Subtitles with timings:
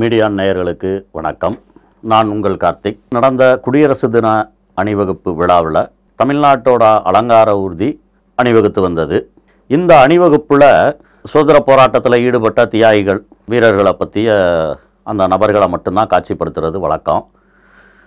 [0.00, 1.54] Media நேயர்களுக்கு வணக்கம்.
[2.10, 2.98] நான் உங்கள் கார்த்திக்.
[3.14, 4.26] நடந்த குடியரசு தின
[4.80, 5.80] அணிவகுப்பு விழாவில்
[6.20, 7.88] தமிழ்நாட்டோட அலங்கார ஊர்தி
[8.34, 9.18] அணிவகுத்து வந்தது.
[9.66, 10.66] இந்த அணிவகுப்பில்
[11.30, 14.36] சுதந்திர போராட்டத்தில் ஈடுபட்ட தியாகிகள் வீரர்களை பற்றிய
[15.02, 17.24] அந்த நபர்களை மட்டும்தான் காட்சிப்படுத்துறது வழக்கம்.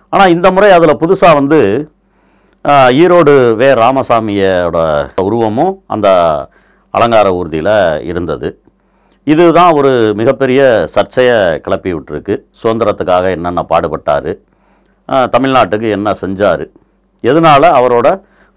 [0.08, 1.60] ஆனால் இந்த முறை அதில் புதுசாக வந்து
[3.02, 3.70] ஈரோடு வே.
[3.84, 4.78] ராமசாமியோட
[5.28, 6.08] உருவமும் அந்த
[6.90, 8.61] அலங்கார ஊர்தியில் இருந்தது.
[9.30, 10.60] இதுதான் ஒரு மிகப்பெரிய
[10.94, 12.34] சர்ச்சையை கிளப்பி விட்டுருக்கு.
[12.60, 14.30] சுதந்திரத்துக்காக என்னென்ன பாடுபட்டார்?
[15.34, 16.64] தமிழ்நாட்டுக்கு என்ன செஞ்சார்?
[17.30, 18.08] எதனால் அவரோட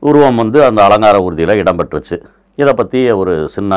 [0.09, 2.17] உருவம் வந்து அந்த அலங்கார ஊர்தியில் இடம்பெற்றுச்சு?
[2.62, 3.73] இதை பற்றி ஒரு சின்ன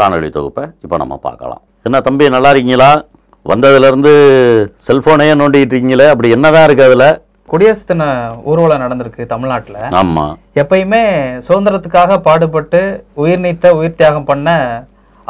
[0.00, 1.62] காணொளி தொகுப்பை இப்போ நம்ம பார்க்கலாம்.
[1.86, 2.90] என்ன தம்பி நல்லா இருக்கீங்களா?
[3.52, 4.12] வந்ததுலேருந்து
[4.88, 6.06] செல்ஃபோனையே நோண்டிட்டு இருக்கீங்களே?
[6.12, 7.08] அப்படி என்னதான் இருக்குது அதில்?
[7.52, 8.04] குடியரசு தின
[8.50, 9.82] ஊர்வலம் நடந்திருக்கு தமிழ்நாட்டில்.
[10.00, 11.02] ஆமாம் எப்பயுமே
[11.46, 12.80] சுதந்திரத்துக்காக பாடுபட்டு
[13.22, 14.60] உயிர் நீத்த உயிர் தியாகம் பண்ண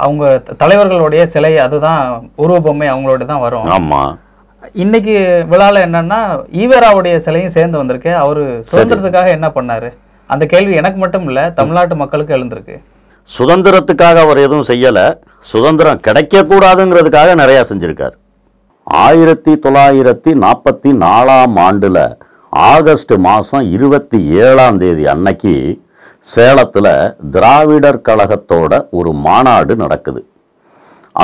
[0.05, 0.25] அவங்க
[0.63, 2.03] தலைவர்களுடைய சிலை அதுதான்
[2.43, 3.69] உருவபொம்மை அவங்களோட தான் வரும்.
[3.77, 4.13] ஆமாம்
[4.83, 5.15] இன்னைக்கு
[5.51, 6.19] விழால என்னன்னா
[6.63, 8.13] ஈவேராவுடைய சிலையும் சேர்ந்து வந்திருக்கு.
[8.23, 9.91] அவரு சுதந்திரத்துக்காக என்ன பண்ணாரு?
[10.27, 12.77] அந்த கேள்வி எனக்கு மட்டும் இல்ல தமிழ்நாட்டு மக்களுக்கு எழுந்திருக்கு.
[13.37, 15.07] சுதந்திரத்துக்காக அவர் எதுவும் செய்யலை.
[15.53, 18.17] சுதந்திரம் கிடைக்கக்கூடாதுங்கிறதுக்காக நிறையா செஞ்சுருக்கார்.
[19.07, 22.03] ஆயிரத்தி தொள்ளாயிரத்தி நாற்பத்தி நாலாம் ஆண்டில்
[22.73, 25.55] ஆகஸ்ட் மாதம் இருபத்தி ஏழாம் தேதி அன்னைக்கு
[26.33, 26.95] சேலத்தில்
[27.35, 30.21] திராவிடர் கழகத்தோட ஒரு மாநாடு நடக்குது.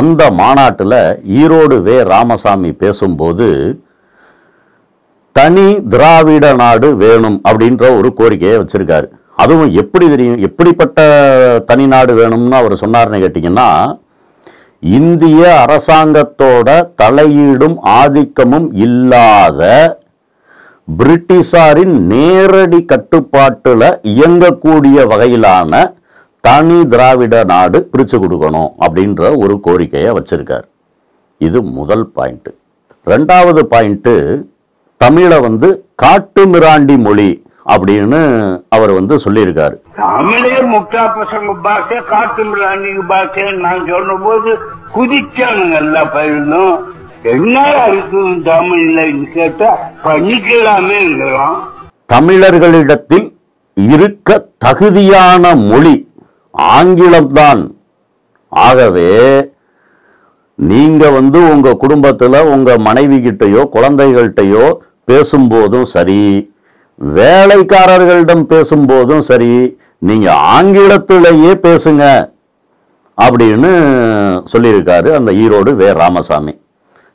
[0.01, 1.01] அந்த மாநாட்டில்
[1.41, 1.97] ஈரோடு வே.
[2.13, 3.49] ராமசாமி பேசும்போது
[5.37, 9.07] தனி திராவிட நாடு வேணும் அப்படின்ற ஒரு கோரிக்கையை வச்சுருக்காரு.
[9.43, 10.43] அதுவும் எப்படி தெரியும்?
[10.49, 10.99] எப்படிப்பட்ட
[11.71, 13.69] தனி நாடு வேணும்னு அவர் சொன்னார்னு கேட்டிங்கன்னா
[14.99, 16.69] இந்திய அரசாங்கத்தோட
[17.03, 19.63] தலையீடும் ஆதிக்கமும் இல்லாத
[20.89, 25.73] பிரிட்டிஷாரின் நேரடி கட்டுப்பாட்டில் இயங்கக்கூடிய வகையிலான
[26.45, 30.67] தனி திராவிட நாடு பிரித்து கொடுக்கணும் அப்படின்ற ஒரு கோரிக்கையை வச்சுருக்கார்.
[31.41, 32.53] இது முதல் பாயிண்ட்டு
[33.13, 34.15] ரெண்டாவது பாயிண்ட்டு
[35.01, 35.69] தமிழை வந்து
[36.03, 37.31] காட்டு மிராண்டி மொழி
[37.75, 38.21] அப்படின்னு
[38.77, 39.77] அவர் வந்து சொல்லியிருக்காரு.
[40.01, 44.51] தமிழர் முட்டா பசங்க பாஷை காட்டு மிராண்டிங்க பாஷை நான் சொன்ன போது
[44.97, 46.75] குதிச்சானுங்க எல்லா பயிலும்.
[47.25, 50.99] என்ன இருக்கு தமிழ்ல கேட்டா பண்ணிக்கலாமே
[52.07, 53.33] தமிழர்களிடத்தில்
[53.77, 56.09] இருக்க தகுதியான மொழி
[56.55, 57.75] ஆங்கிலம்தான்.
[58.49, 59.11] ஆகவே
[60.55, 66.51] நீங்க வந்து உங்க குடும்பத்துல உங்க மனைவி கிட்டையோ குழந்தைகள்கிட்டயோ பேசும்போதும் சரி
[66.99, 72.33] வேலைக்காரர்களிடம் பேசும்போதும் சரி நீங்க ஆங்கிலத்திலேயே பேசுங்க
[73.19, 73.73] அப்படின்னு
[74.53, 75.93] சொல்லியிருக்காரு அந்த ஈரோடு வே.
[75.93, 76.59] ராமசாமி.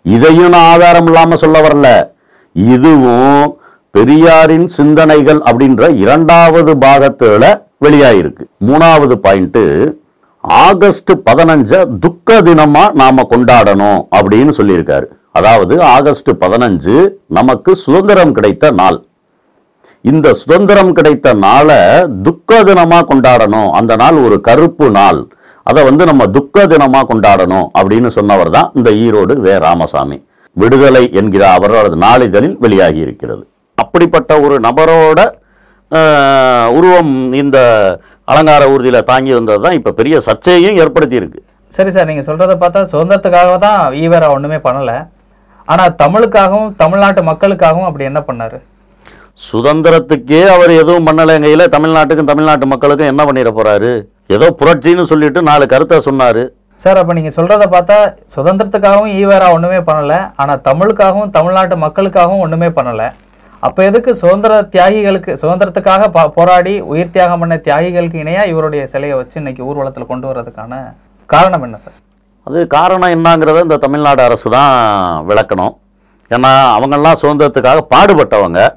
[0.04, 2.10] இதையும் நான் ஆதாரம் இல்லாமல் சொல்ல வரல.
[2.54, 3.58] இதுவும்
[3.92, 8.44] பெரியாரின் சிந்தனைகள் அப்படின்ற இரண்டாவது பாகத்தில் வெளியாயிருக்கு.
[8.68, 9.94] மூணாவது பாயிண்ட்டு
[10.38, 15.06] ஆகஸ்ட் பதினஞ்ச துக்க தினமா நாம கொண்டாடணும் அப்படின்னு சொல்லியிருக்காரு.
[15.32, 19.04] அதாவது ஆகஸ்ட் பதினஞ்சு நமக்கு சுதந்திரம் கிடைத்த நாள்.
[20.02, 21.76] இந்த சுதந்திரம் கிடைத்த நாளை
[22.24, 23.70] துக்க தினமா கொண்டாடணும்.
[23.70, 25.28] அந்த நாள் ஒரு கருப்பு நாள்.
[25.66, 29.54] அதை வந்து நம்ம துக்க தினமா கொண்டாடணும் அப்படின்னு சொன்னவர் தான் இந்த ஈரோடு வே.
[29.68, 30.18] ராமசாமி.
[30.58, 33.44] விடுதலை என்கிற அவரது நாளிதழில் வெளியாகி இருக்கிறது.
[33.78, 35.20] அப்படிப்பட்ட ஒரு நபரோட
[36.78, 37.58] உருவம் இந்த
[38.32, 41.40] அலங்கார ஊர்தியில தாங்கி வந்தது தான் இப்போ பெரிய சர்ச்சையையும் ஏற்படுத்தி இருக்கு
[41.74, 44.92] சரி சார் நீங்க சொல்றத பார்த்தா சுதந்திரத்துக்காக தான் ஈவேரா ஒண்ணுமே பண்ணல.
[45.68, 48.60] ஆனா தமிழுக்காகவும் தமிழ்நாட்டு மக்களுக்காகவும் அப்படி என்ன பண்ணாரு?
[49.50, 53.92] சுதந்திரத்துக்கே அவர் எதுவும் பண்ணலைங்கையில தமிழ்நாட்டுக்கும் தமிழ்நாட்டு மக்களுக்கும் என்ன பண்ணிட போறாரு?
[54.30, 56.50] ஏதோ புரட்சின்னு சொல்லிட்டு நாலு கருத்தை சொன்னாரு.
[56.76, 63.12] சார் அப்ப நீங்க சொல்றத பார்த்தா சுதந்திரத்துக்காகவும் ஈவேரா ஒண்ணுமே பண்ணல ஆனா தமிழுக்காகவும் தமிழ்நாட்டு மக்களுக்காகவும் ஒண்ணுமே பண்ணல.
[63.60, 69.40] அப்ப எதுக்கு சுதந்திர தியாகிகளுக்கு சுதந்திரத்துக்காக பா- போராடி உயிர் தியாகம் பண்ண தியாகிகளுக்கு இணையா இவருடைய சிலையை வச்சு
[69.40, 70.94] இன்னைக்கு ஊர்வலத்துல கொண்டு வர்றதுக்கான
[71.26, 71.94] காரணம் என்ன சார்?
[72.44, 74.74] அது காரணம் என்னங்கிறத இந்த தமிழ்நாடு அரசு தான்
[75.28, 75.76] விளக்கணும்.
[76.32, 78.68] ஏன்னா அவங்கெல்லாம் சுதந்திரத்துக்காக பாடுபட்டவங்க.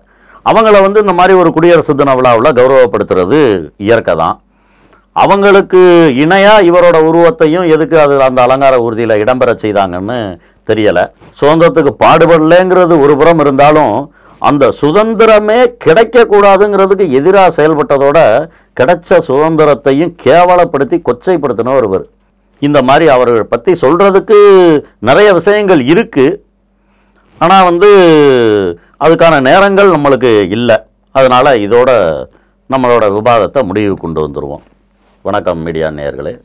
[0.50, 3.38] அவங்கள வந்து இந்த மாதிரி ஒரு குடியரசு தின விழாவில் கௌரவப்படுத்துறது
[3.76, 4.41] இயற்கை தான்.
[5.16, 5.80] அவங்களுக்கு
[6.24, 10.18] இணையாக இவரோட உருவத்தையும் எதுக்கு அது அந்த அலங்கார ஊர்தியில் இடம்பெற செய்தாங்கன்னு
[10.70, 11.04] தெரியலை.
[11.40, 13.94] சுதந்திரத்துக்கு பாடுபடலைங்கிறது ஒரு புறம் இருந்தாலும்
[14.48, 18.18] அந்த சுதந்திரமே கிடைக்கக்கூடாதுங்கிறதுக்கு எதிராக செயல்பட்டதோட
[18.80, 22.06] கிடைச்ச சுதந்திரத்தையும் கேவலப்படுத்தி கொச்சைப்படுத்தின ஒருவர்.
[22.62, 24.38] இந்த மாதிரி அவர்கள் பற்றி சொல்கிறதுக்கு
[25.10, 26.38] நிறைய விஷயங்கள் இருக்குது
[27.44, 27.90] ஆனால் வந்து
[29.04, 30.76] அதுக்கான நேரங்கள் நம்மளுக்கு இல்லை.
[31.18, 31.90] அதனால் இதோட
[32.70, 34.62] நம்மளோட விவாதத்தை முடிவு கொண்டு வந்துடுவோம்
[35.22, 36.40] வணக்கம் மீடியா நேயர்களே.